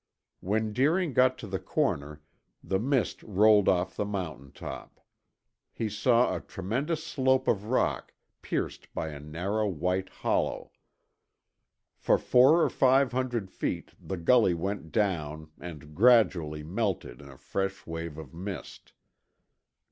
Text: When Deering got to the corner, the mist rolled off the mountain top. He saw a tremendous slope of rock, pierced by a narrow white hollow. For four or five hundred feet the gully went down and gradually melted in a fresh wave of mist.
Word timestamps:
When 0.39 0.73
Deering 0.73 1.13
got 1.13 1.37
to 1.37 1.47
the 1.47 1.59
corner, 1.59 2.23
the 2.63 2.79
mist 2.79 3.21
rolled 3.21 3.69
off 3.69 3.95
the 3.95 4.03
mountain 4.03 4.51
top. 4.51 4.99
He 5.71 5.89
saw 5.89 6.35
a 6.35 6.39
tremendous 6.41 7.03
slope 7.03 7.47
of 7.47 7.65
rock, 7.65 8.15
pierced 8.41 8.91
by 8.95 9.09
a 9.09 9.19
narrow 9.19 9.67
white 9.67 10.09
hollow. 10.09 10.71
For 11.99 12.17
four 12.17 12.63
or 12.63 12.69
five 12.71 13.11
hundred 13.11 13.51
feet 13.51 13.91
the 13.99 14.17
gully 14.17 14.55
went 14.55 14.91
down 14.91 15.51
and 15.59 15.93
gradually 15.93 16.63
melted 16.63 17.21
in 17.21 17.29
a 17.29 17.37
fresh 17.37 17.85
wave 17.85 18.17
of 18.17 18.33
mist. 18.33 18.93